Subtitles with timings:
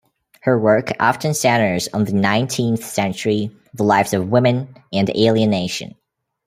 [0.39, 5.93] Her work often centers on the nineteenth century, the lives of women, and alienation.